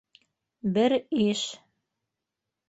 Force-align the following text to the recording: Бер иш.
Бер 0.77 0.91
иш. 1.27 1.43